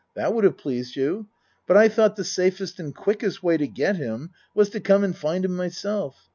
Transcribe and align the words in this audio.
That 0.15 0.33
would 0.33 0.45
have 0.45 0.57
pleased 0.57 0.95
you? 0.95 1.27
But 1.67 1.77
I 1.77 1.87
tho't 1.87 2.15
the 2.15 2.23
safest 2.23 2.79
and 2.79 2.95
quickest 2.95 3.43
way 3.43 3.57
to 3.57 3.67
get 3.67 3.97
him 3.97 4.31
was 4.55 4.69
to 4.69 4.79
come 4.79 5.03
and 5.03 5.15
find 5.15 5.45
him 5.45 5.55
myself. 5.55 6.27